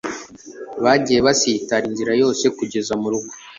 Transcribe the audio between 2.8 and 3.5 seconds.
murugo